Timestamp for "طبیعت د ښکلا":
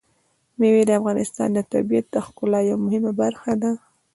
1.71-2.59